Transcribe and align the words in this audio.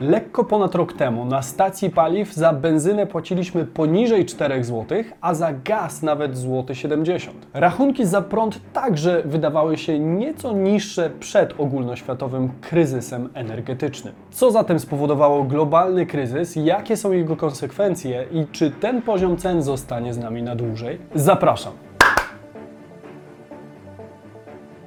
Lekko 0.00 0.44
ponad 0.44 0.74
rok 0.74 0.92
temu 0.92 1.24
na 1.24 1.42
stacji 1.42 1.90
paliw 1.90 2.32
za 2.32 2.52
benzynę 2.52 3.06
płaciliśmy 3.06 3.64
poniżej 3.64 4.26
4 4.26 4.64
zł, 4.64 4.98
a 5.20 5.34
za 5.34 5.52
gaz 5.52 6.02
nawet 6.02 6.36
złoty 6.36 6.74
70. 6.74 7.46
Rachunki 7.54 8.06
za 8.06 8.22
prąd 8.22 8.60
także 8.72 9.22
wydawały 9.24 9.76
się 9.78 9.98
nieco 9.98 10.52
niższe 10.52 11.10
przed 11.20 11.60
ogólnoświatowym 11.60 12.50
kryzysem 12.60 13.28
energetycznym. 13.34 14.14
Co 14.30 14.50
zatem 14.50 14.80
spowodowało 14.80 15.44
globalny 15.44 16.06
kryzys, 16.06 16.56
jakie 16.56 16.96
są 16.96 17.12
jego 17.12 17.36
konsekwencje 17.36 18.26
i 18.32 18.46
czy 18.52 18.70
ten 18.70 19.02
poziom 19.02 19.36
cen 19.36 19.62
zostanie 19.62 20.14
z 20.14 20.18
nami 20.18 20.42
na 20.42 20.56
dłużej? 20.56 20.98
Zapraszam. 21.14 21.85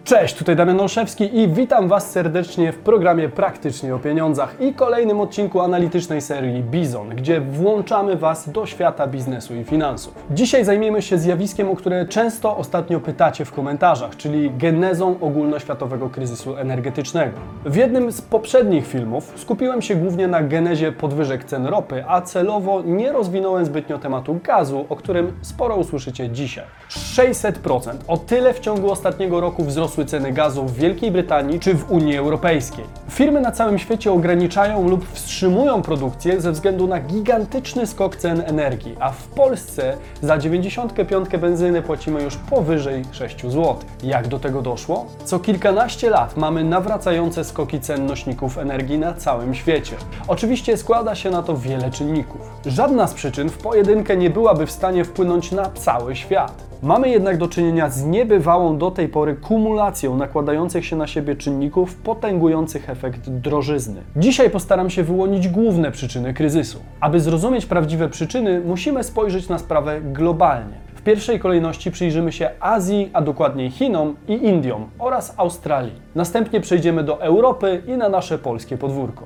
Cześć, 0.10 0.36
tutaj 0.36 0.56
Damian 0.56 0.80
Olszewski 0.80 1.40
i 1.40 1.48
witam 1.48 1.88
Was 1.88 2.12
serdecznie 2.12 2.72
w 2.72 2.78
programie 2.78 3.30
Praktycznie 3.30 3.96
o 3.96 4.00
Pieniądzach 4.00 4.62
i 4.62 4.74
kolejnym 4.74 5.20
odcinku 5.20 5.62
analitycznej 5.62 6.22
serii 6.22 6.64
Bizon, 6.64 7.10
gdzie 7.10 7.42
włączamy 7.42 8.16
Was 8.16 8.50
do 8.50 8.66
świata 8.66 9.08
biznesu 9.08 9.56
i 9.56 9.64
finansów. 9.64 10.14
Dzisiaj 10.32 10.66
zajmiemy 10.66 11.02
się 11.02 11.18
zjawiskiem, 11.18 11.70
o 11.70 11.76
które 11.76 12.06
często 12.06 12.58
ostatnio 12.58 13.00
pytacie 13.00 13.46
w 13.46 13.52
komentarzach, 13.52 14.18
czyli 14.18 14.52
genezą 14.58 15.16
ogólnoświatowego 15.22 16.10
kryzysu 16.10 16.58
energetycznego. 16.58 17.38
W 17.66 17.76
jednym 17.76 18.12
z 18.12 18.22
poprzednich 18.22 18.88
filmów 18.88 19.34
skupiłem 19.36 19.82
się 19.82 19.96
głównie 19.96 20.28
na 20.28 20.44
genezie 20.44 20.92
podwyżek 20.92 21.44
cen 21.44 21.66
ropy, 21.66 22.04
a 22.08 22.22
celowo 22.22 22.82
nie 22.82 23.12
rozwinąłem 23.12 23.66
zbytnio 23.66 23.98
tematu 23.98 24.40
gazu, 24.44 24.86
o 24.90 24.96
którym 24.96 25.34
sporo 25.42 25.76
usłyszycie 25.76 26.30
dzisiaj. 26.30 26.66
600%, 26.90 27.94
o 28.08 28.18
tyle 28.18 28.54
w 28.54 28.60
ciągu 28.60 28.92
ostatniego 28.92 29.42
roku 29.42 29.64
ceny 30.06 30.32
gazu 30.32 30.66
w 30.66 30.74
Wielkiej 30.74 31.12
Brytanii 31.12 31.60
czy 31.60 31.74
w 31.74 31.92
Unii 31.92 32.18
Europejskiej. 32.18 32.86
Firmy 33.10 33.42
na 33.42 33.52
całym 33.52 33.80
świecie 33.80 34.12
ograniczają 34.12 34.90
lub 34.90 35.10
wstrzymują 35.14 35.82
produkcję 35.82 36.42
ze 36.42 36.52
względu 36.52 36.88
na 36.88 37.00
gigantyczny 37.00 37.88
skok 37.88 38.16
cen 38.16 38.44
energii, 38.46 38.96
a 39.00 39.12
w 39.12 39.28
Polsce 39.28 39.98
za 40.22 40.38
95 40.38 41.30
benzyny 41.30 41.82
płacimy 41.82 42.24
już 42.24 42.36
powyżej 42.36 43.04
6 43.12 43.42
zł. 43.42 43.76
Jak 44.04 44.28
do 44.28 44.40
tego 44.40 44.62
doszło? 44.62 45.06
Co 45.26 45.40
kilkanaście 45.40 46.10
lat 46.10 46.38
mamy 46.38 46.64
nawracające 46.64 47.44
skoki 47.44 47.80
cen 47.80 48.06
nośników 48.06 48.58
energii 48.58 49.00
na 49.00 49.14
całym 49.14 49.56
świecie. 49.56 49.96
Oczywiście 50.28 50.78
składa 50.78 51.16
się 51.16 51.30
na 51.30 51.44
to 51.44 51.58
wiele 51.58 51.92
czynników. 51.92 52.42
Żadna 52.66 53.08
z 53.08 53.14
przyczyn 53.14 53.50
w 53.50 53.58
pojedynkę 53.58 54.18
nie 54.18 54.30
byłaby 54.30 54.66
w 54.66 54.72
stanie 54.72 55.06
wpłynąć 55.06 55.52
na 55.52 55.70
cały 55.70 56.16
świat. 56.16 56.69
Mamy 56.84 57.10
jednak 57.10 57.38
do 57.38 57.48
czynienia 57.48 57.90
z 57.90 58.06
niebywałą 58.06 58.78
do 58.78 58.92
tej 58.92 59.08
pory 59.08 59.36
kumulacją 59.36 60.18
nakładających 60.18 60.86
się 60.86 60.96
na 60.96 61.08
siebie 61.08 61.36
czynników 61.36 61.96
potęgujących 61.96 62.90
efekt 62.90 63.30
drożyzny. 63.30 64.02
Dzisiaj 64.16 64.50
postaram 64.50 64.90
się 64.90 65.04
wyłonić 65.04 65.48
główne 65.48 65.92
przyczyny 65.92 66.34
kryzysu. 66.34 66.80
Aby 67.00 67.20
zrozumieć 67.20 67.66
prawdziwe 67.66 68.10
przyczyny, 68.10 68.62
musimy 68.66 69.04
spojrzeć 69.04 69.50
na 69.50 69.58
sprawę 69.58 70.02
globalnie. 70.02 70.74
W 70.96 71.02
pierwszej 71.02 71.40
kolejności 71.40 71.92
przyjrzymy 71.92 72.32
się 72.32 72.50
Azji, 72.60 73.10
a 73.14 73.22
dokładniej 73.22 73.72
Chinom 73.72 74.16
i 74.28 74.34
Indiom 74.34 74.86
oraz 75.00 75.34
Australii. 75.38 76.02
Następnie 76.16 76.62
przejdziemy 76.62 77.04
do 77.04 77.22
Europy 77.22 77.82
i 77.88 77.92
na 77.92 78.10
nasze 78.10 78.38
polskie 78.38 78.78
podwórko. 78.78 79.26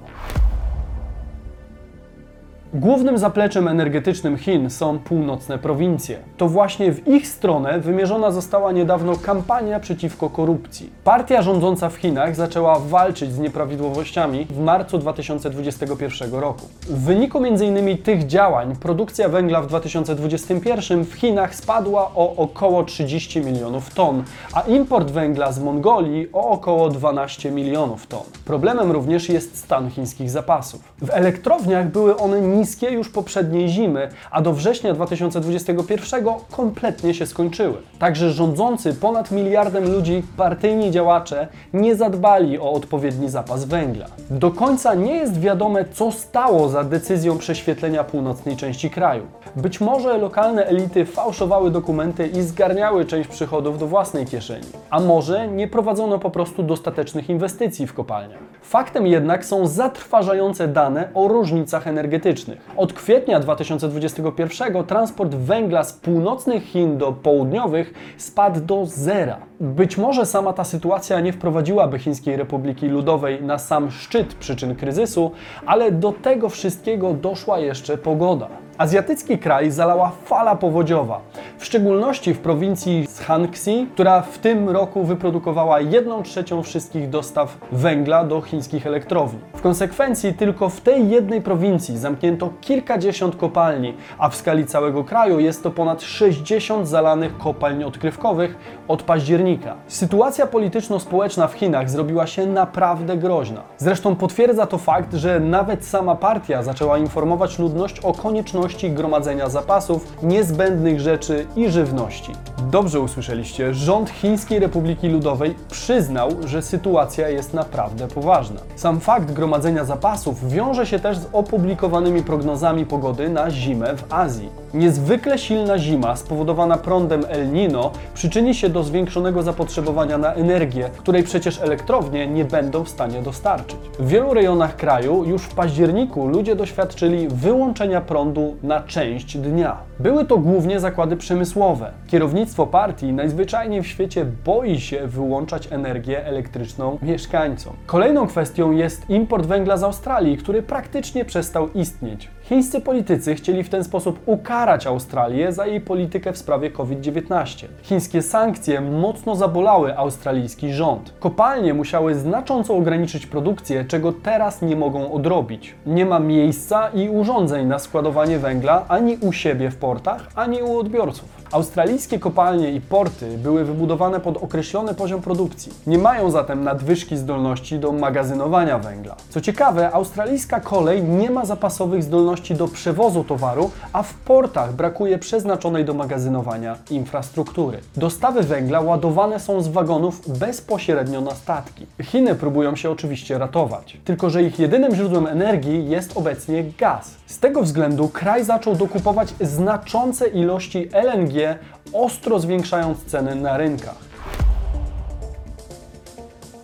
Głównym 2.76 3.18
zapleczem 3.18 3.68
energetycznym 3.68 4.38
Chin 4.38 4.70
są 4.70 5.00
północne 5.00 5.58
prowincje. 5.58 6.18
To 6.38 6.48
właśnie 6.48 6.92
w 6.92 7.08
ich 7.08 7.28
stronę 7.28 7.80
wymierzona 7.80 8.32
została 8.32 8.72
niedawno 8.72 9.16
kampania 9.16 9.80
przeciwko 9.80 10.30
korupcji. 10.30 10.90
Partia 11.04 11.42
rządząca 11.42 11.90
w 11.90 11.96
Chinach 11.96 12.36
zaczęła 12.36 12.80
walczyć 12.80 13.32
z 13.32 13.40
nieprawidłowościami 13.40 14.48
w 14.50 14.60
marcu 14.60 14.98
2021 14.98 16.34
roku. 16.34 16.62
W 16.82 17.06
wyniku 17.06 17.46
m.in. 17.46 17.98
tych 17.98 18.28
działań 18.28 18.76
produkcja 18.76 19.30
węgla 19.30 19.62
w 19.62 19.68
2021 19.68 21.06
w 21.06 21.14
Chinach 21.14 21.56
spadła 21.56 22.12
o 22.16 22.36
około 22.36 22.84
30 22.84 23.42
milionów 23.42 23.94
ton, 23.94 24.24
a 24.54 24.62
import 24.62 25.12
węgla 25.12 25.52
z 25.52 25.60
Mongolii 25.60 26.28
o 26.34 26.50
około 26.50 26.90
12 26.90 27.52
milionów 27.52 28.08
ton. 28.08 28.24
Problemem 28.46 28.92
również 28.92 29.30
jest 29.30 29.58
stan 29.58 29.90
chińskich 29.90 30.30
zapasów. 30.30 30.82
W 31.02 31.10
elektrowniach 31.10 31.92
były 31.92 32.18
one 32.18 32.42
niskie 32.42 32.63
już 32.92 33.10
poprzedniej 33.10 33.70
zimy, 33.70 34.10
a 34.32 34.42
do 34.42 34.54
września 34.54 34.94
2021 34.94 36.26
kompletnie 36.52 37.14
się 37.14 37.26
skończyły. 37.26 37.78
Także 38.00 38.32
rządzący 38.32 38.94
ponad 38.94 39.32
miliardem 39.32 39.92
ludzi, 39.92 40.24
partyjni 40.38 40.92
działacze 40.92 41.48
nie 41.74 41.96
zadbali 41.96 42.60
o 42.60 42.72
odpowiedni 42.72 43.30
zapas 43.30 43.66
węgla. 43.66 44.06
Do 44.30 44.52
końca 44.52 44.96
nie 44.96 45.16
jest 45.16 45.40
wiadome, 45.40 45.86
co 45.94 46.12
stało 46.12 46.70
za 46.70 46.84
decyzją 46.84 47.38
prześwietlenia 47.38 48.04
północnej 48.04 48.58
części 48.58 48.90
kraju. 48.90 49.24
Być 49.56 49.82
może 49.82 50.18
lokalne 50.18 50.66
elity 50.66 51.06
fałszowały 51.06 51.72
dokumenty 51.72 52.28
i 52.28 52.42
zgarniały 52.42 53.06
część 53.06 53.30
przychodów 53.30 53.80
do 53.80 53.88
własnej 53.88 54.26
kieszeni, 54.26 54.68
a 54.90 55.00
może 55.00 55.48
nie 55.48 55.68
prowadzono 55.68 56.20
po 56.20 56.30
prostu 56.30 56.64
dostatecznych 56.64 57.30
inwestycji 57.30 57.88
w 57.88 57.94
kopalniach. 57.94 58.53
Faktem 58.64 59.08
jednak 59.08 59.46
są 59.46 59.68
zatrważające 59.68 60.68
dane 60.68 61.10
o 61.14 61.28
różnicach 61.28 61.88
energetycznych. 61.88 62.60
Od 62.78 62.94
kwietnia 62.94 63.40
2021 63.40 64.84
transport 64.84 65.36
węgla 65.36 65.84
z 65.84 65.94
północnych 65.94 66.64
Chin 66.64 66.98
do 66.98 67.12
południowych 67.12 67.94
spadł 68.18 68.60
do 68.60 68.86
zera. 68.86 69.38
Być 69.60 69.98
może 69.98 70.26
sama 70.26 70.54
ta 70.54 70.64
sytuacja 70.64 71.20
nie 71.20 71.34
wprowadziłaby 71.34 72.00
Chińskiej 72.00 72.38
Republiki 72.38 72.88
Ludowej 72.88 73.44
na 73.44 73.58
sam 73.58 73.92
szczyt 73.92 74.34
przyczyn 74.34 74.76
kryzysu, 74.76 75.32
ale 75.66 75.92
do 75.92 76.12
tego 76.12 76.50
wszystkiego 76.50 77.14
doszła 77.14 77.60
jeszcze 77.60 77.98
pogoda. 77.98 78.63
Azjatycki 78.78 79.38
kraj 79.38 79.72
zalała 79.72 80.12
fala 80.26 80.56
powodziowa, 80.56 81.22
w 81.58 81.66
szczególności 81.66 82.34
w 82.34 82.40
prowincji 82.40 83.08
Shanxi, 83.08 83.88
która 83.94 84.22
w 84.22 84.38
tym 84.38 84.70
roku 84.70 85.04
wyprodukowała 85.04 85.80
1 85.82 86.24
trzecią 86.24 86.64
wszystkich 86.64 87.10
dostaw 87.10 87.58
węgla 87.72 88.24
do 88.24 88.42
chińskich 88.42 88.88
elektrowni. 88.88 89.40
W 89.56 89.62
konsekwencji 89.62 90.34
tylko 90.34 90.70
w 90.70 90.82
tej 90.82 91.10
jednej 91.10 91.42
prowincji 91.42 91.98
zamknięto 91.98 92.50
kilkadziesiąt 92.62 93.36
kopalni, 93.36 93.94
a 94.18 94.30
w 94.30 94.36
skali 94.36 94.66
całego 94.66 95.04
kraju 95.04 95.40
jest 95.40 95.64
to 95.64 95.72
ponad 95.72 96.02
60 96.02 96.88
zalanych 96.88 97.38
kopalń 97.38 97.84
odkrywkowych 97.84 98.58
od 98.88 99.04
października. 99.04 99.76
Sytuacja 99.88 100.48
polityczno-społeczna 100.48 101.48
w 101.48 101.54
Chinach 101.54 101.90
zrobiła 101.90 102.28
się 102.28 102.48
naprawdę 102.48 103.18
groźna. 103.18 103.62
Zresztą 103.78 104.16
potwierdza 104.16 104.66
to 104.66 104.78
fakt, 104.78 105.14
że 105.14 105.40
nawet 105.40 105.86
sama 105.86 106.16
partia 106.16 106.64
zaczęła 106.64 106.98
informować 106.98 107.60
ludność 107.60 108.00
o 108.00 108.14
konieczności 108.14 108.63
gromadzenia 108.90 109.50
zapasów, 109.50 110.14
niezbędnych 110.24 111.00
rzeczy 111.00 111.46
i 111.56 111.70
żywności. 111.70 112.32
Dobrze 112.72 113.00
usłyszeliście, 113.00 113.74
rząd 113.74 114.10
Chińskiej 114.10 114.60
Republiki 114.60 115.10
Ludowej 115.10 115.56
przyznał, 115.72 116.30
że 116.46 116.62
sytuacja 116.62 117.30
jest 117.30 117.54
naprawdę 117.54 118.08
poważna. 118.08 118.60
Sam 118.76 119.00
fakt 119.00 119.32
gromadzenia 119.32 119.86
zapasów 119.86 120.50
wiąże 120.50 120.86
się 120.86 121.00
też 121.00 121.18
z 121.18 121.28
opublikowanymi 121.34 122.24
prognozami 122.24 122.86
pogody 122.86 123.30
na 123.30 123.52
zimę 123.52 123.98
w 123.98 124.14
Azji. 124.14 124.50
Niezwykle 124.74 125.38
silna 125.38 125.80
zima 125.80 126.16
spowodowana 126.16 126.78
prądem 126.78 127.26
El 127.30 127.52
Nino 127.52 127.92
przyczyni 128.14 128.56
się 128.56 128.70
do 128.70 128.84
zwiększonego 128.84 129.44
zapotrzebowania 129.44 130.18
na 130.18 130.34
energię, 130.34 130.90
której 130.98 131.24
przecież 131.24 131.62
elektrownie 131.62 132.28
nie 132.28 132.46
będą 132.46 132.84
w 132.84 132.90
stanie 132.90 133.22
dostarczyć. 133.22 133.78
W 134.00 134.08
wielu 134.08 134.34
rejonach 134.34 134.76
kraju 134.76 135.24
już 135.24 135.42
w 135.42 135.56
październiku 135.56 136.28
ludzie 136.28 136.56
doświadczyli 136.56 137.28
wyłączenia 137.28 138.02
prądu 138.02 138.53
na 138.64 138.82
część 138.82 139.38
dnia. 139.38 139.78
Były 140.00 140.26
to 140.26 140.38
głównie 140.38 140.80
zakłady 140.80 141.18
przemysłowe. 141.18 141.92
Kierownictwo 142.08 142.68
partii 142.68 143.14
najzwyczajniej 143.14 143.82
w 143.82 143.88
świecie 143.88 144.26
boi 144.46 144.80
się 144.80 145.08
wyłączać 145.08 145.68
energię 145.72 146.26
elektryczną 146.26 146.98
mieszkańcom. 147.02 147.74
Kolejną 147.86 148.28
kwestią 148.28 148.72
jest 148.72 149.10
import 149.10 149.46
węgla 149.46 149.78
z 149.78 149.84
Australii, 149.84 150.38
który 150.38 150.62
praktycznie 150.62 151.26
przestał 151.26 151.70
istnieć. 151.72 152.30
Chińscy 152.44 152.82
politycy 152.82 153.36
chcieli 153.36 153.64
w 153.64 153.70
ten 153.70 153.84
sposób 153.84 154.20
ukarać 154.26 154.88
Australię 154.88 155.52
za 155.52 155.66
jej 155.66 155.82
politykę 155.82 156.34
w 156.34 156.38
sprawie 156.38 156.72
COVID-19. 156.72 157.68
Chińskie 157.84 158.22
sankcje 158.22 158.82
mocno 158.82 159.36
zabolały 159.36 159.98
australijski 159.98 160.74
rząd. 160.74 161.14
Kopalnie 161.20 161.74
musiały 161.74 162.16
znacząco 162.16 162.76
ograniczyć 162.76 163.28
produkcję, 163.28 163.86
czego 163.86 164.14
teraz 164.14 164.62
nie 164.62 164.76
mogą 164.76 165.12
odrobić. 165.14 165.76
Nie 165.86 166.06
ma 166.06 166.20
miejsca 166.20 166.90
i 166.90 167.10
urządzeń 167.10 167.68
na 167.68 167.80
składowanie 167.80 168.40
węgla 168.40 168.86
ani 168.88 169.18
u 169.22 169.32
siebie 169.32 169.72
w 169.72 169.78
portach, 169.78 170.28
ani 170.36 170.64
u 170.64 170.78
odbiorców. 170.78 171.44
Australijskie 171.52 172.20
kopalnie 172.20 172.72
i 172.72 172.82
porty 172.82 173.38
były 173.38 173.66
wybudowane 173.66 174.20
pod 174.20 174.44
określony 174.44 174.94
poziom 174.94 175.22
produkcji. 175.22 175.72
Nie 175.88 175.98
mają 175.98 176.32
zatem 176.32 176.64
nadwyżki 176.64 177.18
zdolności 177.18 177.80
do 177.80 177.92
magazynowania 177.92 178.80
węgla. 178.80 179.16
Co 179.30 179.42
ciekawe, 179.42 179.92
australijska 179.92 180.60
kolej 180.60 181.04
nie 181.04 181.32
ma 181.32 181.46
zapasowych 181.46 182.04
zdolności 182.04 182.33
zdolności 182.34 182.56
do 182.56 182.68
przewozu 182.68 183.24
towaru, 183.24 183.72
a 183.94 184.04
w 184.04 184.14
portach 184.14 184.74
brakuje 184.74 185.18
przeznaczonej 185.18 185.86
do 185.86 185.94
magazynowania 185.94 186.78
infrastruktury. 186.90 187.80
Dostawy 187.98 188.44
węgla 188.44 188.82
ładowane 188.82 189.40
są 189.40 189.62
z 189.62 189.68
wagonów 189.68 190.40
bezpośrednio 190.40 191.22
na 191.22 191.32
statki. 191.32 191.86
Chiny 192.02 192.36
próbują 192.36 192.76
się 192.76 192.90
oczywiście 192.92 193.38
ratować, 193.38 193.98
tylko 194.06 194.30
że 194.30 194.44
ich 194.44 194.60
jedynym 194.60 194.96
źródłem 194.96 195.28
energii 195.28 195.90
jest 195.90 196.18
obecnie 196.18 196.64
gaz. 196.80 197.16
Z 197.26 197.40
tego 197.40 197.64
względu 197.64 198.10
kraj 198.10 198.44
zaczął 198.46 198.76
dokupować 198.76 199.34
znaczące 199.42 200.28
ilości 200.28 200.90
LNG, 200.92 201.60
ostro 201.94 202.40
zwiększając 202.40 203.06
ceny 203.06 203.36
na 203.36 203.58
rynkach. 203.58 204.13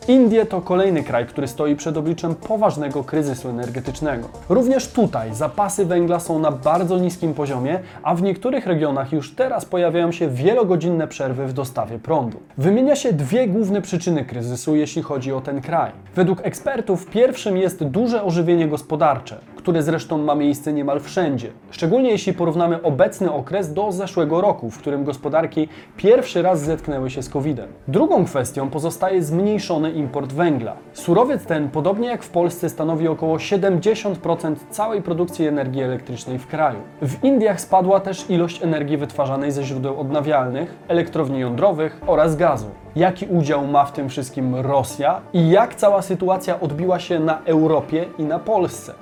Indie 0.09 0.45
to 0.45 0.61
kolejny 0.61 1.03
kraj, 1.03 1.25
który 1.25 1.47
stoi 1.47 1.75
przed 1.75 1.97
obliczem 1.97 2.35
poważnego 2.35 3.03
kryzysu 3.03 3.49
energetycznego. 3.49 4.29
Również 4.49 4.87
tutaj 4.87 5.35
zapasy 5.35 5.85
węgla 5.85 6.19
są 6.19 6.39
na 6.39 6.51
bardzo 6.51 6.97
niskim 6.97 7.33
poziomie, 7.33 7.79
a 8.03 8.15
w 8.15 8.21
niektórych 8.21 8.67
regionach 8.67 9.13
już 9.13 9.35
teraz 9.35 9.65
pojawiają 9.65 10.11
się 10.11 10.29
wielogodzinne 10.29 11.07
przerwy 11.07 11.47
w 11.47 11.53
dostawie 11.53 11.99
prądu. 11.99 12.39
Wymienia 12.57 12.95
się 12.95 13.13
dwie 13.13 13.47
główne 13.47 13.81
przyczyny 13.81 14.25
kryzysu, 14.25 14.75
jeśli 14.75 15.01
chodzi 15.01 15.33
o 15.33 15.41
ten 15.41 15.61
kraj. 15.61 15.91
Według 16.15 16.45
ekspertów 16.45 17.05
pierwszym 17.05 17.57
jest 17.57 17.83
duże 17.83 18.23
ożywienie 18.23 18.67
gospodarcze, 18.67 19.39
które 19.61 19.83
zresztą 19.83 20.17
ma 20.17 20.35
miejsce 20.35 20.73
niemal 20.73 20.99
wszędzie. 20.99 21.51
Szczególnie 21.71 22.11
jeśli 22.11 22.33
porównamy 22.33 22.81
obecny 22.81 23.31
okres 23.31 23.73
do 23.73 23.91
zeszłego 23.91 24.41
roku, 24.41 24.69
w 24.69 24.77
którym 24.77 25.03
gospodarki 25.03 25.67
pierwszy 25.97 26.41
raz 26.41 26.61
zetknęły 26.61 27.09
się 27.09 27.23
z 27.23 27.29
COVID-em. 27.29 27.69
Drugą 27.87 28.25
kwestią 28.25 28.69
pozostaje 28.69 29.23
zmniejszony 29.23 29.91
import 29.91 30.33
węgla. 30.33 30.75
Surowiec 30.93 31.45
ten, 31.45 31.69
podobnie 31.69 32.07
jak 32.07 32.23
w 32.23 32.29
Polsce, 32.29 32.69
stanowi 32.69 33.07
około 33.07 33.37
70% 33.37 34.55
całej 34.69 35.01
produkcji 35.01 35.47
energii 35.47 35.81
elektrycznej 35.81 36.39
w 36.39 36.47
kraju. 36.47 36.79
W 37.01 37.23
Indiach 37.23 37.61
spadła 37.61 37.99
też 37.99 38.29
ilość 38.29 38.63
energii 38.63 38.97
wytwarzanej 38.97 39.51
ze 39.51 39.63
źródeł 39.63 39.99
odnawialnych, 39.99 40.75
elektrowni 40.87 41.39
jądrowych 41.39 42.01
oraz 42.07 42.35
gazu. 42.35 42.69
Jaki 42.95 43.25
udział 43.25 43.67
ma 43.67 43.85
w 43.85 43.91
tym 43.91 44.09
wszystkim 44.09 44.55
Rosja 44.55 45.21
i 45.33 45.49
jak 45.49 45.75
cała 45.75 46.01
sytuacja 46.01 46.59
odbiła 46.59 46.99
się 46.99 47.19
na 47.19 47.41
Europie 47.45 48.05
i 48.17 48.23
na 48.23 48.39
Polsce? 48.39 48.93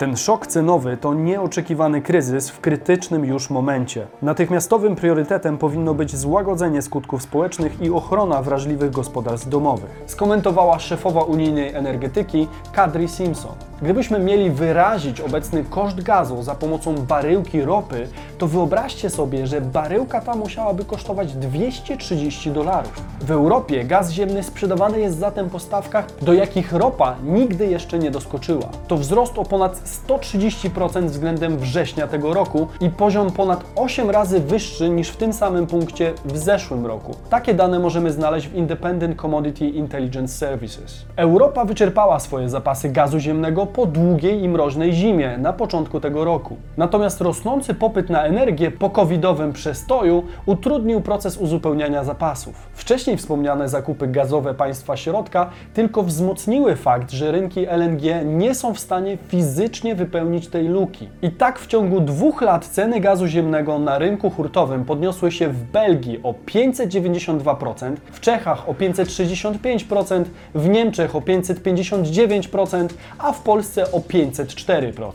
Ten 0.00 0.16
szok 0.16 0.46
cenowy 0.46 0.96
to 0.96 1.14
nieoczekiwany 1.14 2.02
kryzys 2.02 2.50
w 2.50 2.60
krytycznym 2.60 3.24
już 3.24 3.50
momencie. 3.50 4.06
Natychmiastowym 4.22 4.96
priorytetem 4.96 5.58
powinno 5.58 5.94
być 5.94 6.16
złagodzenie 6.16 6.82
skutków 6.82 7.22
społecznych 7.22 7.82
i 7.82 7.90
ochrona 7.90 8.42
wrażliwych 8.42 8.90
gospodarstw 8.90 9.48
domowych. 9.48 10.02
Skomentowała 10.06 10.78
szefowa 10.78 11.22
unijnej 11.22 11.74
energetyki 11.74 12.48
Kadri 12.72 13.08
Simpson. 13.08 13.69
Gdybyśmy 13.82 14.18
mieli 14.18 14.50
wyrazić 14.50 15.20
obecny 15.20 15.64
koszt 15.64 16.02
gazu 16.02 16.42
za 16.42 16.54
pomocą 16.54 16.94
baryłki 16.94 17.62
ropy, 17.62 18.08
to 18.38 18.46
wyobraźcie 18.46 19.10
sobie, 19.10 19.46
że 19.46 19.60
baryłka 19.60 20.20
ta 20.20 20.34
musiałaby 20.34 20.84
kosztować 20.84 21.32
230 21.32 22.50
dolarów. 22.50 23.02
W 23.20 23.30
Europie 23.30 23.84
gaz 23.84 24.10
ziemny 24.10 24.42
sprzedawany 24.42 25.00
jest 25.00 25.18
zatem 25.18 25.50
po 25.50 25.58
stawkach, 25.58 26.06
do 26.22 26.32
jakich 26.32 26.72
ropa 26.72 27.16
nigdy 27.24 27.66
jeszcze 27.66 27.98
nie 27.98 28.10
doskoczyła. 28.10 28.68
To 28.88 28.96
wzrost 28.96 29.38
o 29.38 29.44
ponad 29.44 29.82
130% 30.08 31.04
względem 31.04 31.58
września 31.58 32.06
tego 32.06 32.34
roku 32.34 32.68
i 32.80 32.90
poziom 32.90 33.30
ponad 33.30 33.64
8 33.76 34.10
razy 34.10 34.40
wyższy 34.40 34.90
niż 34.90 35.08
w 35.08 35.16
tym 35.16 35.32
samym 35.32 35.66
punkcie 35.66 36.12
w 36.24 36.38
zeszłym 36.38 36.86
roku. 36.86 37.16
Takie 37.30 37.54
dane 37.54 37.78
możemy 37.78 38.12
znaleźć 38.12 38.48
w 38.48 38.54
Independent 38.54 39.16
Commodity 39.16 39.68
Intelligence 39.68 40.34
Services. 40.34 41.04
Europa 41.16 41.64
wyczerpała 41.64 42.20
swoje 42.20 42.48
zapasy 42.48 42.88
gazu 42.88 43.18
ziemnego 43.18 43.66
po 43.70 43.86
długiej 43.86 44.42
i 44.42 44.48
mroźnej 44.48 44.92
zimie 44.92 45.38
na 45.38 45.52
początku 45.52 46.00
tego 46.00 46.24
roku. 46.24 46.56
Natomiast 46.76 47.20
rosnący 47.20 47.74
popyt 47.74 48.10
na 48.10 48.24
energię 48.24 48.70
po 48.70 48.90
covidowym 48.90 49.52
przestoju 49.52 50.22
utrudnił 50.46 51.00
proces 51.00 51.36
uzupełniania 51.36 52.04
zapasów. 52.04 52.68
Wcześniej 52.72 53.16
wspomniane 53.16 53.68
zakupy 53.68 54.06
gazowe 54.06 54.54
państwa 54.54 54.96
środka 54.96 55.50
tylko 55.74 56.02
wzmocniły 56.02 56.76
fakt, 56.76 57.10
że 57.10 57.32
rynki 57.32 57.66
LNG 57.66 58.02
nie 58.24 58.54
są 58.54 58.74
w 58.74 58.80
stanie 58.80 59.18
fizycznie 59.28 59.94
wypełnić 59.94 60.48
tej 60.48 60.68
luki. 60.68 61.08
I 61.22 61.30
tak 61.30 61.58
w 61.58 61.66
ciągu 61.66 62.00
dwóch 62.00 62.42
lat 62.42 62.66
ceny 62.66 63.00
gazu 63.00 63.26
ziemnego 63.26 63.78
na 63.78 63.98
rynku 63.98 64.30
hurtowym 64.30 64.84
podniosły 64.84 65.32
się 65.32 65.48
w 65.48 65.64
Belgii 65.64 66.20
o 66.22 66.34
592%, 66.46 67.96
w 68.12 68.20
Czechach 68.20 68.68
o 68.68 68.72
565%, 68.72 70.24
w 70.54 70.68
Niemczech 70.68 71.16
o 71.16 71.20
559%, 71.20 72.88
a 73.18 73.32
w 73.32 73.42
Polsce 73.42 73.59
o 73.92 73.98
504%. 73.98 75.12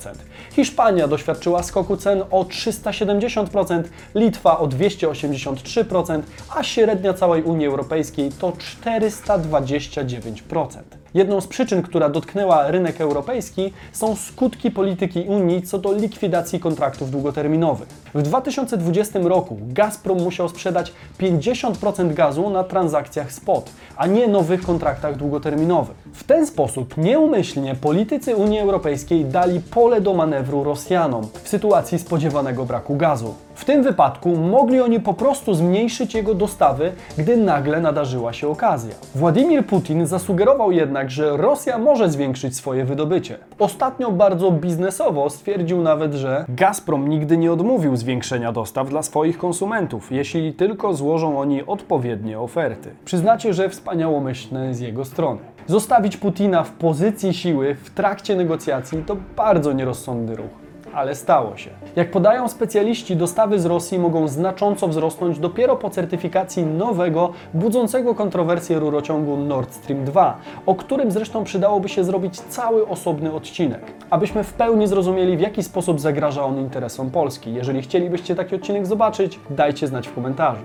Hiszpania 0.51 1.07
doświadczyła 1.07 1.63
skoku 1.63 1.97
cen 1.97 2.23
o 2.31 2.43
370%, 2.43 3.83
Litwa 4.15 4.59
o 4.59 4.67
283%, 4.67 6.21
a 6.55 6.63
średnia 6.63 7.13
całej 7.13 7.43
Unii 7.43 7.67
Europejskiej 7.67 8.31
to 8.31 8.51
429%. 8.51 10.67
Jedną 11.13 11.41
z 11.41 11.47
przyczyn, 11.47 11.81
która 11.81 12.09
dotknęła 12.09 12.71
rynek 12.71 13.01
europejski, 13.01 13.73
są 13.91 14.15
skutki 14.15 14.71
polityki 14.71 15.21
Unii 15.21 15.61
co 15.61 15.79
do 15.79 15.93
likwidacji 15.93 16.59
kontraktów 16.59 17.11
długoterminowych. 17.11 18.04
W 18.15 18.21
2020 18.21 19.19
roku 19.19 19.57
Gazprom 19.61 20.23
musiał 20.23 20.49
sprzedać 20.49 20.93
50% 21.19 22.13
gazu 22.13 22.49
na 22.49 22.63
transakcjach 22.63 23.31
spot, 23.31 23.69
a 23.97 24.07
nie 24.07 24.27
nowych 24.27 24.61
kontraktach 24.61 25.17
długoterminowych. 25.17 25.95
W 26.13 26.23
ten 26.23 26.47
sposób 26.47 26.97
nieumyślnie 26.97 27.75
politycy 27.75 28.35
Unii 28.35 28.59
Europejskiej 28.59 29.25
dali 29.25 29.59
pole 29.59 30.01
do 30.01 30.13
manewru 30.13 30.63
Rosjanom 30.63 31.27
w 31.43 31.49
sytuacji 31.49 31.99
spodziewanego 31.99 32.65
braku 32.65 32.95
gazu. 32.95 33.33
W 33.55 33.65
tym 33.65 33.83
wypadku 33.83 34.35
mogli 34.35 34.81
oni 34.81 34.99
po 34.99 35.13
prostu 35.13 35.53
zmniejszyć 35.53 36.13
jego 36.13 36.33
dostawy, 36.33 36.91
gdy 37.17 37.37
nagle 37.37 37.81
nadarzyła 37.81 38.33
się 38.33 38.47
okazja. 38.47 38.95
Władimir 39.15 39.65
Putin 39.65 40.07
zasugerował 40.07 40.71
jednak, 40.71 41.11
że 41.11 41.37
Rosja 41.37 41.77
może 41.77 42.09
zwiększyć 42.09 42.55
swoje 42.55 42.85
wydobycie. 42.85 43.37
Ostatnio 43.59 44.11
bardzo 44.11 44.51
biznesowo 44.51 45.29
stwierdził 45.29 45.81
nawet, 45.81 46.13
że 46.13 46.45
Gazprom 46.49 47.09
nigdy 47.09 47.37
nie 47.37 47.53
odmówił 47.53 47.95
zwiększenia 48.05 48.51
dostaw 48.51 48.89
dla 48.89 49.03
swoich 49.03 49.37
konsumentów, 49.37 50.11
jeśli 50.11 50.53
tylko 50.53 50.93
złożą 50.93 51.39
oni 51.39 51.65
odpowiednie 51.65 52.39
oferty. 52.39 52.89
Przyznacie, 53.05 53.53
że 53.53 53.69
wspaniałomyślne 53.69 54.73
z 54.75 54.79
jego 54.79 55.05
strony. 55.05 55.39
Zostawić 55.67 56.17
Putina 56.17 56.63
w 56.63 56.71
pozycji 56.71 57.33
siły 57.33 57.75
w 57.75 57.89
trakcie 57.89 58.35
negocjacji 58.35 59.03
to 59.03 59.17
bardzo 59.35 59.73
nierozsądny 59.73 60.35
ruch 60.35 60.64
ale 60.95 61.15
stało 61.15 61.57
się. 61.57 61.69
Jak 61.95 62.11
podają 62.11 62.47
specjaliści, 62.47 63.15
dostawy 63.15 63.59
z 63.59 63.65
Rosji 63.65 63.99
mogą 63.99 64.27
znacząco 64.27 64.87
wzrosnąć 64.87 65.39
dopiero 65.39 65.75
po 65.75 65.89
certyfikacji 65.89 66.63
nowego, 66.65 67.33
budzącego 67.53 68.15
kontrowersję 68.15 68.79
rurociągu 68.79 69.37
Nord 69.37 69.73
Stream 69.73 70.05
2, 70.05 70.37
o 70.65 70.75
którym 70.75 71.11
zresztą 71.11 71.43
przydałoby 71.43 71.89
się 71.89 72.03
zrobić 72.03 72.39
cały 72.39 72.87
osobny 72.87 73.33
odcinek, 73.33 73.81
abyśmy 74.09 74.43
w 74.43 74.53
pełni 74.53 74.87
zrozumieli, 74.87 75.37
w 75.37 75.41
jaki 75.41 75.63
sposób 75.63 75.99
zagraża 75.99 76.45
on 76.45 76.59
interesom 76.59 77.11
Polski. 77.11 77.53
Jeżeli 77.53 77.81
chcielibyście 77.81 78.35
taki 78.35 78.55
odcinek 78.55 78.87
zobaczyć, 78.87 79.39
dajcie 79.49 79.87
znać 79.87 80.07
w 80.07 80.15
komentarzu. 80.15 80.61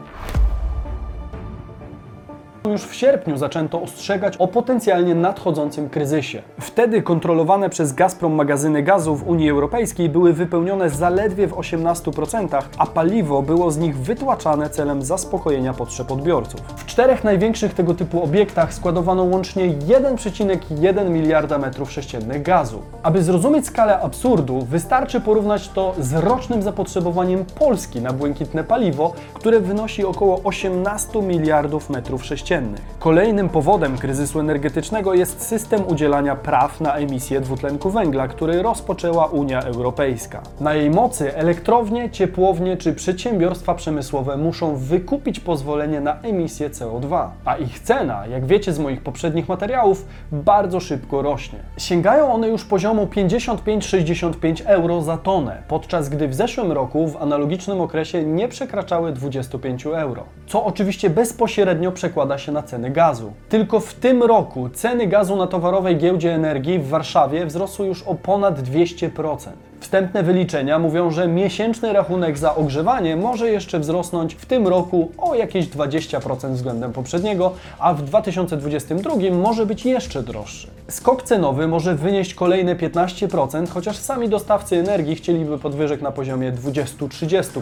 Już 2.69 2.83
w 2.83 2.95
sierpniu 2.95 3.37
zaczęto 3.37 3.83
ostrzegać 3.83 4.37
o 4.37 4.49
potencjalnie 4.49 5.15
nadchodzącym 5.15 5.89
kryzysie. 5.89 6.43
Wtedy 6.61 7.03
kontrolowane 7.03 7.71
przez 7.71 7.93
Gazprom 7.93 8.33
magazyny 8.33 8.83
gazu 8.83 9.17
w 9.17 9.29
Unii 9.29 9.51
Europejskiej 9.51 10.09
były 10.09 10.33
wypełnione 10.33 10.91
zaledwie 10.91 11.47
w 11.47 11.53
18%, 11.53 12.63
a 12.79 12.87
paliwo 12.87 13.43
było 13.43 13.71
z 13.71 13.79
nich 13.79 13.99
wytłaczane 13.99 14.71
celem 14.71 15.03
zaspokojenia 15.03 15.75
potrzeb 15.75 16.13
odbiorców. 16.13 16.61
W 16.77 16.87
czterech 16.87 17.25
największych 17.25 17.75
tego 17.75 17.95
typu 17.95 18.23
obiektach 18.23 18.75
składowano 18.75 19.25
łącznie 19.25 19.71
1,1 19.71 21.11
miliarda 21.11 21.59
metrów 21.59 21.93
sześciennych 21.93 22.43
gazu. 22.43 22.83
Aby 23.03 23.23
zrozumieć 23.23 23.67
skalę 23.67 24.01
absurdu, 24.01 24.67
wystarczy 24.71 25.21
porównać 25.21 25.69
to 25.69 25.95
z 26.01 26.13
rocznym 26.13 26.63
zapotrzebowaniem 26.63 27.45
Polski 27.45 28.01
na 28.01 28.13
błękitne 28.13 28.65
paliwo, 28.65 29.13
które 29.35 29.61
wynosi 29.61 30.05
około 30.05 30.41
18 30.45 31.23
miliardów 31.23 31.91
metrów 31.91 32.25
sześciennych. 32.25 32.50
Kolejnym 32.99 33.49
powodem 33.49 33.99
kryzysu 33.99 34.41
energetycznego 34.41 35.15
jest 35.15 35.43
system 35.43 35.89
udzielania 35.89 36.37
praw 36.37 36.81
na 36.81 36.95
emisję 36.95 37.41
dwutlenku 37.41 37.91
węgla, 37.91 38.29
który 38.29 38.63
rozpoczęła 38.63 39.27
Unia 39.27 39.63
Europejska. 39.63 40.43
Na 40.61 40.75
jej 40.75 40.91
mocy 40.91 41.37
elektrownie, 41.37 42.11
ciepłownie 42.11 42.77
czy 42.77 42.93
przedsiębiorstwa 42.93 43.75
przemysłowe 43.75 44.37
muszą 44.37 44.77
wykupić 44.77 45.41
pozwolenie 45.41 46.01
na 46.01 46.21
emisję 46.23 46.71
CO2, 46.71 47.29
a 47.45 47.57
ich 47.57 47.81
cena, 47.81 48.27
jak 48.27 48.47
wiecie 48.47 48.73
z 48.73 48.79
moich 48.79 49.03
poprzednich 49.03 49.49
materiałów, 49.49 50.07
bardzo 50.33 50.81
szybko 50.81 51.23
rośnie. 51.23 51.59
Sięgają 51.79 52.33
one 52.33 52.49
już 52.49 52.65
poziomu 52.65 53.07
55-65 53.07 54.63
euro 54.67 55.03
za 55.03 55.17
tonę, 55.17 55.63
podczas 55.69 56.09
gdy 56.09 56.29
w 56.29 56.35
zeszłym 56.35 56.73
roku 56.73 57.09
w 57.09 57.23
analogicznym 57.23 57.81
okresie 57.81 58.25
nie 58.25 58.49
przekraczały 58.49 59.13
25 59.13 59.87
euro, 59.87 60.25
co 60.51 60.65
oczywiście 60.65 61.11
bezpośrednio 61.11 61.93
przekłada 61.93 62.39
się 62.39 62.53
na 62.53 62.63
ceny 62.63 62.91
gazu. 62.91 63.33
Tylko 63.49 63.81
w 63.81 63.95
tym 63.95 64.23
roku 64.23 64.69
ceny 64.69 65.07
gazu 65.07 65.37
na 65.37 65.47
towarowej 65.47 65.97
giełdzie 65.97 66.35
energii 66.35 66.79
w 66.79 66.89
Warszawie 66.89 67.47
wzrosły 67.47 67.87
już 67.87 68.03
o 68.03 68.15
ponad 68.15 68.63
200%. 68.63 69.37
Wstępne 69.81 70.23
wyliczenia 70.23 70.79
mówią, 70.79 71.11
że 71.11 71.29
miesięczny 71.29 71.93
rachunek 71.93 72.39
za 72.39 72.55
ogrzewanie 72.55 73.17
może 73.17 73.51
jeszcze 73.51 73.79
wzrosnąć 73.79 74.35
w 74.35 74.47
tym 74.47 74.69
roku 74.69 75.11
o 75.19 75.35
jakieś 75.35 75.69
20% 75.69 76.53
względem 76.53 76.93
poprzedniego, 76.93 77.53
a 77.79 77.95
w 77.95 78.03
2022 78.03 79.15
może 79.33 79.67
być 79.67 79.87
jeszcze 79.87 80.23
droższy. 80.23 80.69
Skok 80.89 81.23
cenowy 81.23 81.69
może 81.69 81.95
wynieść 81.95 82.35
kolejne 82.35 82.77
15%, 82.77 83.69
chociaż 83.69 83.97
sami 83.97 84.29
dostawcy 84.29 84.77
energii 84.77 85.17
chcieliby 85.17 85.59
podwyżek 85.59 86.03
na 86.03 86.11
poziomie 86.11 86.53
20-30%. 86.53 87.61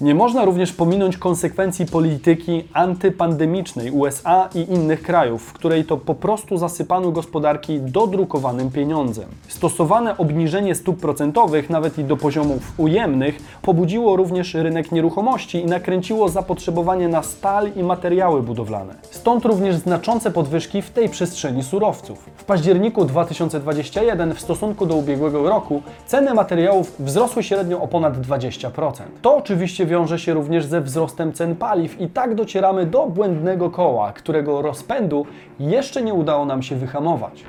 Nie 0.00 0.14
można 0.14 0.44
również 0.44 0.72
pominąć 0.72 1.16
konsekwencji 1.16 1.86
polityki 1.86 2.64
antypandemicznej 2.72 3.90
USA 3.90 4.48
i 4.54 4.72
innych 4.72 5.02
krajów, 5.02 5.42
w 5.42 5.52
której 5.52 5.84
to 5.84 5.96
po 5.96 6.14
prostu 6.14 6.56
zasypano 6.56 7.10
gospodarki 7.10 7.80
dodrukowanym 7.80 8.70
pieniądzem. 8.70 9.24
Stosowane 9.48 10.18
obniżenie 10.18 10.74
stóp 10.74 11.00
procentowych, 11.00 11.70
nawet 11.70 11.98
i 11.98 12.04
do 12.04 12.16
poziomów 12.16 12.72
ujemnych, 12.76 13.58
pobudziło 13.62 14.16
również 14.16 14.54
rynek 14.54 14.92
nieruchomości 14.92 15.58
i 15.58 15.66
nakręciło 15.66 16.28
zapotrzebowanie 16.28 17.08
na 17.08 17.22
stal 17.22 17.70
i 17.76 17.82
materiały 17.82 18.42
budowlane. 18.42 18.94
Stąd 19.10 19.44
również 19.44 19.76
znaczące 19.76 20.30
podwyżki 20.30 20.82
w 20.82 20.90
tej 20.90 21.08
przestrzeni 21.08 21.62
surowców. 21.62 22.30
W 22.36 22.44
październiku 22.44 23.04
2021 23.04 24.34
w 24.34 24.40
stosunku 24.40 24.86
do 24.86 24.94
ubiegłego 24.94 25.48
roku 25.48 25.82
ceny 26.06 26.34
materiałów 26.34 26.94
wzrosły 26.98 27.42
średnio 27.42 27.80
o 27.80 27.88
ponad 27.88 28.18
20%. 28.20 28.92
To 29.22 29.36
oczywiście 29.36 29.83
wiąże 29.86 30.18
się 30.18 30.34
również 30.34 30.66
ze 30.66 30.80
wzrostem 30.80 31.32
cen 31.32 31.56
paliw 31.56 32.00
i 32.00 32.08
tak 32.08 32.34
docieramy 32.34 32.86
do 32.86 33.06
błędnego 33.06 33.70
koła, 33.70 34.12
którego 34.12 34.62
rozpędu 34.62 35.26
jeszcze 35.60 36.02
nie 36.02 36.14
udało 36.14 36.44
nam 36.46 36.62
się 36.62 36.76
wyhamować. 36.76 37.44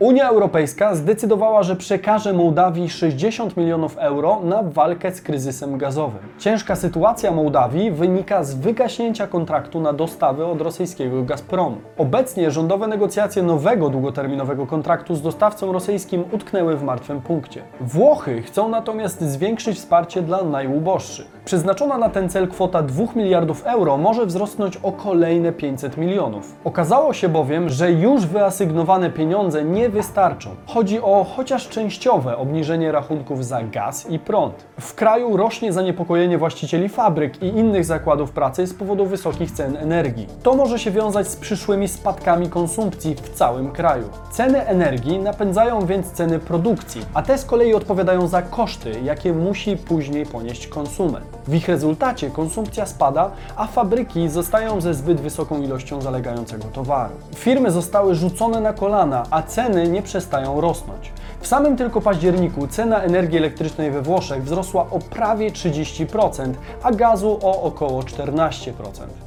Unia 0.00 0.28
Europejska 0.28 0.94
zdecydowała, 0.94 1.62
że 1.62 1.76
przekaże 1.76 2.32
Mołdawii 2.32 2.90
60 2.90 3.56
milionów 3.56 3.96
euro 3.98 4.40
na 4.44 4.62
walkę 4.62 5.12
z 5.12 5.20
kryzysem 5.20 5.78
gazowym. 5.78 6.20
Ciężka 6.38 6.76
sytuacja 6.76 7.30
Mołdawii 7.30 7.90
wynika 7.90 8.44
z 8.44 8.54
wygaśnięcia 8.54 9.26
kontraktu 9.26 9.80
na 9.80 9.92
dostawy 9.92 10.46
od 10.46 10.60
rosyjskiego 10.60 11.22
Gazpromu. 11.22 11.76
Obecnie 11.96 12.50
rządowe 12.50 12.86
negocjacje 12.86 13.42
nowego 13.42 13.88
długoterminowego 13.88 14.66
kontraktu 14.66 15.14
z 15.14 15.22
dostawcą 15.22 15.72
rosyjskim 15.72 16.24
utknęły 16.32 16.76
w 16.76 16.82
martwym 16.82 17.20
punkcie. 17.20 17.62
Włochy 17.80 18.42
chcą 18.42 18.68
natomiast 18.68 19.20
zwiększyć 19.20 19.76
wsparcie 19.78 20.22
dla 20.22 20.42
najuboższych. 20.42 21.26
Przeznaczona 21.44 21.98
na 21.98 22.08
ten 22.08 22.28
cel 22.28 22.48
kwota 22.48 22.82
2 22.82 23.04
miliardów 23.16 23.66
euro 23.66 23.96
może 23.96 24.26
wzrosnąć 24.26 24.76
o 24.76 24.92
kolejne 24.92 25.52
500 25.52 25.96
milionów. 25.96 26.56
Okazało 26.64 27.12
się 27.12 27.28
bowiem, 27.28 27.68
że 27.68 27.92
już 27.92 28.26
wyasygnowane 28.26 29.10
pieniądze 29.10 29.64
nie 29.64 29.87
wystarczą. 29.90 30.50
Chodzi 30.66 31.00
o 31.00 31.26
chociaż 31.36 31.68
częściowe 31.68 32.36
obniżenie 32.36 32.92
rachunków 32.92 33.44
za 33.44 33.62
gaz 33.62 34.10
i 34.10 34.18
prąd. 34.18 34.54
W 34.80 34.94
kraju 34.94 35.36
rośnie 35.36 35.72
zaniepokojenie 35.72 36.38
właścicieli 36.38 36.88
fabryk 36.88 37.42
i 37.42 37.46
innych 37.46 37.84
zakładów 37.84 38.30
pracy 38.30 38.66
z 38.66 38.74
powodu 38.74 39.06
wysokich 39.06 39.50
cen 39.50 39.76
energii. 39.76 40.26
To 40.42 40.54
może 40.54 40.78
się 40.78 40.90
wiązać 40.90 41.28
z 41.28 41.36
przyszłymi 41.36 41.88
spadkami 41.88 42.48
konsumpcji 42.48 43.14
w 43.14 43.28
całym 43.28 43.70
kraju. 43.70 44.04
Ceny 44.30 44.66
energii 44.66 45.18
napędzają 45.18 45.86
więc 45.86 46.12
ceny 46.12 46.38
produkcji, 46.38 47.02
a 47.14 47.22
te 47.22 47.38
z 47.38 47.44
kolei 47.44 47.74
odpowiadają 47.74 48.26
za 48.26 48.42
koszty, 48.42 48.92
jakie 49.04 49.32
musi 49.32 49.76
później 49.76 50.26
ponieść 50.26 50.66
konsument. 50.66 51.26
W 51.46 51.54
ich 51.54 51.68
rezultacie 51.68 52.30
konsumpcja 52.30 52.86
spada, 52.86 53.30
a 53.56 53.66
fabryki 53.66 54.28
zostają 54.28 54.80
ze 54.80 54.94
zbyt 54.94 55.20
wysoką 55.20 55.62
ilością 55.62 56.00
zalegającego 56.00 56.64
towaru. 56.64 57.14
Firmy 57.34 57.70
zostały 57.70 58.14
rzucone 58.14 58.60
na 58.60 58.72
kolana, 58.72 59.22
a 59.30 59.42
ceny 59.42 59.77
nie 59.86 60.02
przestają 60.02 60.60
rosnąć. 60.60 61.12
W 61.40 61.46
samym 61.46 61.76
tylko 61.76 62.00
październiku 62.00 62.66
cena 62.66 63.00
energii 63.00 63.38
elektrycznej 63.38 63.90
we 63.90 64.02
Włoszech 64.02 64.44
wzrosła 64.44 64.86
o 64.90 64.98
prawie 64.98 65.50
30%, 65.50 66.52
a 66.82 66.92
gazu 66.92 67.38
o 67.42 67.62
około 67.62 68.02
14%. 68.02 68.50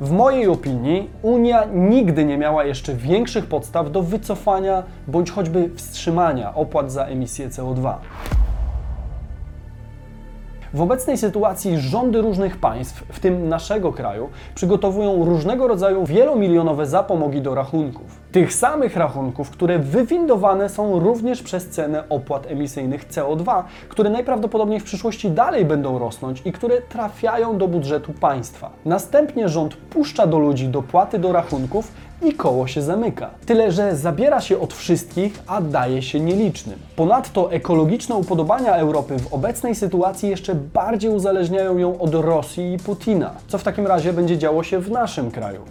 W 0.01 0.12
mojej 0.12 0.48
opinii 0.48 1.10
Unia 1.22 1.63
nigdy 1.74 2.25
nie 2.25 2.38
miała 2.38 2.63
jeszcze 2.65 2.93
większych 2.93 3.46
podstaw 3.46 3.91
do 3.91 4.01
wycofania 4.01 4.84
bądź 5.08 5.31
choćby 5.31 5.70
wstrzymania 5.75 6.55
opłat 6.55 6.91
za 6.91 7.05
emisję 7.05 7.50
CO2. 7.50 7.93
W 10.74 10.81
obecnej 10.81 11.17
sytuacji 11.17 11.79
rządy 11.79 12.22
różnych 12.22 12.58
państw, 12.58 13.03
w 13.10 13.20
tym 13.20 13.50
naszego 13.50 13.93
kraju, 13.93 14.29
przygotowują 14.55 15.25
różnego 15.25 15.67
rodzaju 15.67 16.05
wielomilionowe 16.05 16.86
zapomogi 16.86 17.41
do 17.41 17.55
rachunków. 17.55 18.21
Tych 18.32 18.54
samych 18.54 18.96
rachunków, 18.96 19.50
które 19.50 19.80
wywindowane 19.80 20.70
są 20.70 21.00
również 21.00 21.44
przez 21.44 21.70
cenę 21.70 22.04
opłat 22.10 22.48
emisyjnych 22.48 23.08
CO2, 23.10 23.64
które 23.90 24.10
najprawdopodobniej 24.10 24.80
w 24.80 24.84
przyszłości 24.84 25.32
dalej 25.32 25.66
będą 25.66 26.00
rosnąć 26.00 26.42
i 26.46 26.52
które 26.52 26.82
trafiają 26.82 27.58
do 27.58 27.68
budżetu 27.68 28.14
państwa. 28.14 28.70
Następnie 28.86 29.50
rząd 29.50 29.76
puszcza 29.76 30.28
do 30.28 30.40
ludzi 30.40 30.68
dopłaty 30.68 31.20
do 31.20 31.32
rachunków 31.32 31.92
i 32.22 32.34
koło 32.34 32.68
się 32.68 32.82
zamyka. 32.82 33.30
Tyle, 33.46 33.72
że 33.72 33.96
zabiera 33.96 34.42
się 34.42 34.60
od 34.60 34.74
wszystkich, 34.74 35.44
a 35.48 35.62
daje 35.62 36.02
się 36.02 36.20
nielicznym. 36.20 36.80
Ponadto 36.96 37.52
ekologiczne 37.52 38.16
upodobania 38.16 38.76
Europy 38.76 39.20
w 39.20 39.34
obecnej 39.34 39.76
sytuacji 39.76 40.30
jeszcze 40.30 40.56
bardziej 40.56 41.12
uzależniają 41.12 41.78
ją 41.78 42.00
od 42.00 42.16
Rosji 42.16 42.74
i 42.74 42.80
Putina. 42.80 43.32
Co 43.48 43.58
w 43.58 43.64
takim 43.64 43.88
razie 43.88 44.14
będzie 44.14 44.38
działo 44.38 44.64
się 44.64 44.80
w 44.80 44.92
naszym 44.92 45.32
kraju? 45.32 45.62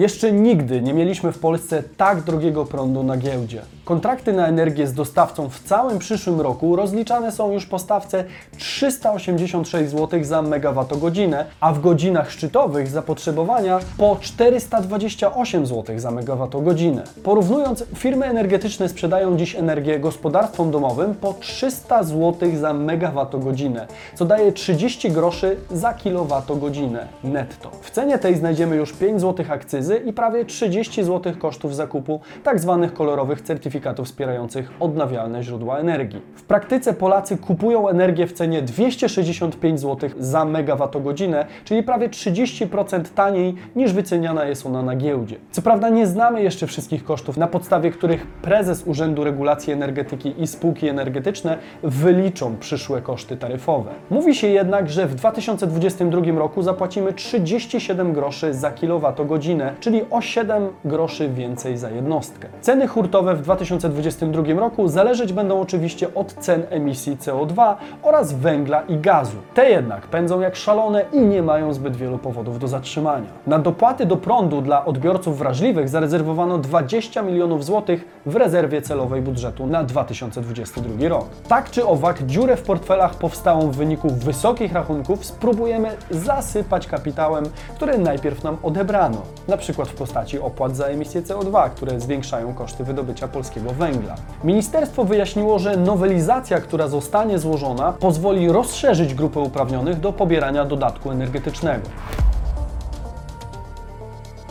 Jeszcze 0.00 0.32
nigdy 0.32 0.82
nie 0.82 0.94
mieliśmy 0.94 1.32
w 1.32 1.38
Polsce 1.38 1.82
tak 1.96 2.22
drogiego 2.22 2.64
prądu 2.64 3.02
na 3.02 3.16
giełdzie. 3.16 3.62
Kontrakty 3.90 4.32
na 4.32 4.46
energię 4.46 4.86
z 4.86 4.94
dostawcą 4.94 5.48
w 5.48 5.60
całym 5.60 5.98
przyszłym 5.98 6.40
roku 6.40 6.76
rozliczane 6.76 7.32
są 7.32 7.52
już 7.52 7.66
po 7.66 7.78
stawce 7.78 8.24
386 8.58 9.90
zł 9.90 10.24
za 10.24 10.42
megawattogodzinę, 10.42 11.44
a 11.60 11.72
w 11.72 11.80
godzinach 11.80 12.30
szczytowych 12.30 12.88
zapotrzebowania 12.88 13.78
po 13.98 14.16
428 14.20 15.66
zł 15.66 15.98
za 15.98 16.10
megawattogodzinę. 16.10 17.02
Porównując, 17.22 17.84
firmy 17.94 18.26
energetyczne 18.26 18.88
sprzedają 18.88 19.36
dziś 19.36 19.54
energię 19.54 20.00
gospodarstwom 20.00 20.70
domowym 20.70 21.14
po 21.14 21.32
300 21.32 22.02
zł 22.02 22.50
za 22.60 22.72
megawattogodzinę, 22.72 23.86
co 24.14 24.24
daje 24.24 24.52
30 24.52 25.10
groszy 25.10 25.56
za 25.70 25.94
kilowattogodzinę 25.94 27.06
netto. 27.24 27.70
W 27.82 27.90
cenie 27.90 28.18
tej 28.18 28.36
znajdziemy 28.36 28.76
już 28.76 28.92
5 28.92 29.20
zł 29.20 29.46
akcyzy 29.48 29.96
i 29.96 30.12
prawie 30.12 30.44
30 30.44 31.04
zł 31.04 31.32
kosztów 31.38 31.76
zakupu 31.76 32.20
tzw. 32.44 32.88
kolorowych 32.94 33.40
certyfikatów 33.40 33.79
wspierających 34.04 34.70
odnawialne 34.80 35.42
źródła 35.42 35.78
energii. 35.78 36.22
W 36.34 36.42
praktyce 36.42 36.94
Polacy 36.94 37.38
kupują 37.38 37.88
energię 37.88 38.26
w 38.26 38.32
cenie 38.32 38.62
265 38.62 39.80
zł 39.80 40.10
za 40.18 40.44
megawattogodzinę, 40.44 41.46
czyli 41.64 41.82
prawie 41.82 42.08
30% 42.08 43.02
taniej 43.14 43.54
niż 43.76 43.92
wyceniana 43.92 44.44
jest 44.44 44.66
ona 44.66 44.82
na 44.82 44.96
giełdzie. 44.96 45.36
Co 45.50 45.62
prawda 45.62 45.88
nie 45.88 46.06
znamy 46.06 46.42
jeszcze 46.42 46.66
wszystkich 46.66 47.04
kosztów, 47.04 47.36
na 47.36 47.46
podstawie 47.46 47.90
których 47.90 48.26
prezes 48.26 48.86
Urzędu 48.86 49.24
Regulacji 49.24 49.72
Energetyki 49.72 50.42
i 50.42 50.46
spółki 50.46 50.88
energetyczne 50.88 51.58
wyliczą 51.82 52.56
przyszłe 52.56 53.02
koszty 53.02 53.36
taryfowe. 53.36 53.90
Mówi 54.10 54.34
się 54.34 54.46
jednak, 54.46 54.90
że 54.90 55.06
w 55.06 55.14
2022 55.14 56.38
roku 56.38 56.62
zapłacimy 56.62 57.12
37 57.12 58.12
groszy 58.12 58.54
za 58.54 58.70
kilowattogodzinę, 58.70 59.74
czyli 59.80 60.02
o 60.10 60.20
7 60.20 60.68
groszy 60.84 61.28
więcej 61.28 61.76
za 61.76 61.90
jednostkę. 61.90 62.48
Ceny 62.60 62.86
hurtowe 62.86 63.34
w 63.34 63.42
2022 63.42 63.69
2022 63.78 64.60
roku 64.60 64.88
zależeć 64.88 65.32
będą 65.32 65.60
oczywiście 65.60 66.14
od 66.14 66.32
cen 66.32 66.62
emisji 66.70 67.16
CO2 67.16 67.74
oraz 68.02 68.32
węgla 68.32 68.82
i 68.82 68.96
gazu. 68.96 69.36
Te 69.54 69.70
jednak 69.70 70.06
pędzą 70.06 70.40
jak 70.40 70.56
szalone 70.56 71.04
i 71.12 71.20
nie 71.20 71.42
mają 71.42 71.72
zbyt 71.72 71.96
wielu 71.96 72.18
powodów 72.18 72.58
do 72.58 72.68
zatrzymania. 72.68 73.26
Na 73.46 73.58
dopłaty 73.58 74.06
do 74.06 74.16
prądu 74.16 74.62
dla 74.62 74.84
odbiorców 74.84 75.38
wrażliwych 75.38 75.88
zarezerwowano 75.88 76.58
20 76.58 77.22
milionów 77.22 77.64
złotych 77.64 78.20
w 78.26 78.36
rezerwie 78.36 78.82
celowej 78.82 79.22
budżetu 79.22 79.66
na 79.66 79.84
2022 79.84 81.08
rok. 81.08 81.26
Tak 81.48 81.70
czy 81.70 81.86
owak, 81.86 82.26
dziurę 82.26 82.56
w 82.56 82.62
portfelach 82.62 83.14
powstałą 83.14 83.70
w 83.70 83.76
wyniku 83.76 84.10
wysokich 84.10 84.72
rachunków 84.72 85.24
spróbujemy 85.24 85.88
zasypać 86.10 86.86
kapitałem, 86.86 87.44
który 87.76 87.98
najpierw 87.98 88.44
nam 88.44 88.56
odebrano, 88.62 89.22
na 89.48 89.56
przykład 89.56 89.88
w 89.88 89.94
postaci 89.94 90.38
opłat 90.38 90.76
za 90.76 90.84
emisję 90.86 91.22
CO2, 91.22 91.70
które 91.70 92.00
zwiększają 92.00 92.54
koszty 92.54 92.84
wydobycia 92.84 93.28
polskiego 93.28 93.49
węgla. 93.58 94.14
Ministerstwo 94.44 95.04
wyjaśniło, 95.04 95.58
że 95.58 95.76
nowelizacja, 95.76 96.60
która 96.60 96.88
zostanie 96.88 97.38
złożona, 97.38 97.92
pozwoli 97.92 98.52
rozszerzyć 98.52 99.14
grupę 99.14 99.40
uprawnionych 99.40 100.00
do 100.00 100.12
pobierania 100.12 100.64
dodatku 100.64 101.10
energetycznego. 101.10 101.86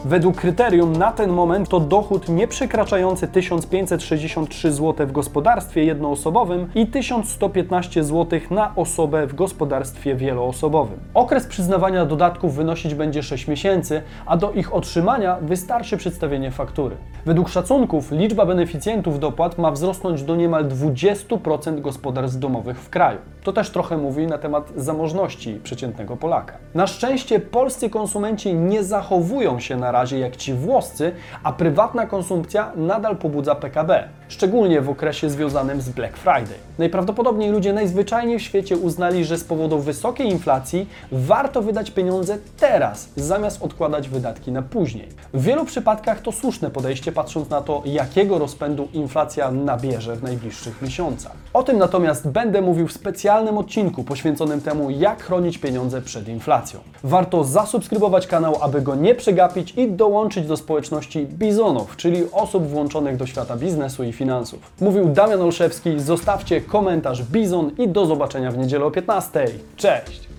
Według 0.06 0.36
kryterium 0.36 0.94
na 0.94 1.12
ten 1.12 1.32
moment 1.32 1.70
to 1.70 1.80
dochód 1.80 2.30
nie 2.30 2.48
przekraczający 2.48 3.28
1563 3.28 4.72
zł 4.72 5.08
w 5.08 5.12
gospodarstwie 5.12 5.84
jednoosobowym 5.84 6.70
i 6.76 6.88
1115 6.88 8.04
zł 8.04 8.40
na 8.52 8.76
osobę 8.76 9.28
w 9.28 9.36
gospodarstwie 9.36 10.16
wieloosobowym. 10.16 11.00
Okres 11.14 11.48
przyznawania 11.48 12.06
dodatków 12.06 12.56
wynosić 12.56 12.94
będzie 12.96 13.24
6 13.24 13.48
miesięcy, 13.48 14.02
a 14.26 14.38
do 14.38 14.52
ich 14.52 14.74
otrzymania 14.74 15.38
wystarczy 15.42 15.98
przedstawienie 15.98 16.52
faktury. 16.52 16.96
Według 17.26 17.50
szacunków 17.50 18.12
liczba 18.12 18.46
beneficjentów 18.46 19.20
dopłat 19.20 19.58
ma 19.58 19.72
wzrosnąć 19.72 20.24
do 20.24 20.36
niemal 20.36 20.66
20% 20.66 21.82
gospodarstw 21.82 22.40
domowych 22.40 22.80
w 22.80 22.90
kraju. 22.90 23.18
To 23.44 23.54
też 23.54 23.70
trochę 23.70 23.98
mówi 23.98 24.28
na 24.28 24.38
temat 24.38 24.72
zamożności 24.76 25.60
przeciętnego 25.64 26.18
Polaka. 26.18 26.58
Na 26.74 26.88
szczęście 26.88 27.40
polscy 27.40 27.90
konsumenci 27.90 28.54
nie 28.54 28.84
zachowują 28.84 29.60
się 29.60 29.78
na 29.92 30.00
razie 30.00 30.20
jak 30.20 30.36
ci 30.36 30.54
włoscy, 30.54 31.12
a 31.44 31.54
prywatna 31.54 32.06
konsumpcja 32.06 32.72
nadal 32.76 33.18
pobudza 33.18 33.56
PKB, 33.56 34.10
szczególnie 34.30 34.82
w 34.82 34.90
okresie 34.90 35.30
związanym 35.30 35.82
z 35.82 35.90
Black 35.90 36.18
Friday. 36.18 36.58
Najprawdopodobniej 36.78 37.52
ludzie 37.52 37.74
najzwyczajniej 37.74 38.40
w 38.40 38.42
świecie 38.42 38.78
uznali, 38.78 39.26
że 39.26 39.38
z 39.38 39.44
powodu 39.44 39.80
wysokiej 39.80 40.28
inflacji 40.28 40.88
warto 41.12 41.62
wydać 41.62 41.92
pieniądze 41.92 42.38
teraz, 42.58 43.10
zamiast 43.16 43.64
odkładać 43.64 44.10
wydatki 44.10 44.52
na 44.52 44.62
później. 44.62 45.08
W 45.34 45.44
wielu 45.44 45.66
przypadkach 45.66 46.22
to 46.22 46.32
słuszne 46.32 46.70
podejście, 46.70 47.12
patrząc 47.12 47.50
na 47.50 47.62
to, 47.62 47.82
jakiego 47.86 48.38
rozpędu 48.38 48.88
inflacja 48.94 49.52
nabierze 49.52 50.16
w 50.16 50.24
najbliższych 50.24 50.82
miesiącach. 50.82 51.32
O 51.54 51.64
tym 51.64 51.78
natomiast 51.78 52.28
będę 52.28 52.62
mówił 52.62 52.88
w 52.88 52.94
specjalnym 52.94 53.58
odcinku 53.58 54.04
poświęconym 54.04 54.62
temu, 54.62 54.90
jak 54.90 55.24
chronić 55.24 55.58
pieniądze 55.58 56.02
przed 56.02 56.28
inflacją. 56.28 56.80
Warto 57.04 57.44
zasubskrybować 57.44 58.28
kanał, 58.28 58.56
aby 58.62 58.82
go 58.82 58.96
nie 58.96 59.16
przegapić 59.16 59.74
i 59.78 59.92
dołączyć 59.92 60.48
do 60.48 60.58
społeczności 60.58 61.26
bizonów, 61.26 61.98
czyli 61.98 62.24
osób 62.32 62.68
włączonych 62.68 63.18
do 63.18 63.26
świata 63.26 63.58
biznesu 63.58 64.04
i 64.04 64.12
finansów. 64.20 64.60
Mówił 64.82 65.06
Damian 65.06 65.42
Olszewski, 65.42 66.00
zostawcie 66.00 66.62
komentarz 66.62 67.24
bizon 67.24 67.72
i 67.78 67.88
do 67.88 68.06
zobaczenia 68.06 68.52
w 68.52 68.58
niedzielę 68.58 68.86
o 68.86 68.92
15. 68.92 69.46
Cześć! 69.78 70.22